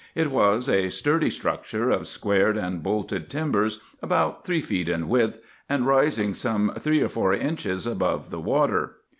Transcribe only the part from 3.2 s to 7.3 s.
timbers, about three feet in width, and rising some three or